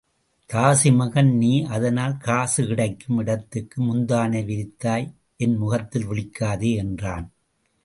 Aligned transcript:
தாசிமகன் 0.49 1.29
நீ 1.37 1.63
அதனால் 1.63 2.17
காசு 2.17 2.65
கிடைக்கும் 2.65 3.17
இடத்துக்கு 3.17 3.77
முந்தானை 3.83 4.41
விரித்தாய் 4.45 5.07
என் 5.37 5.55
முகத்தில் 5.55 6.07
விழிக்காதே 6.07 6.75
என்றான். 6.75 7.27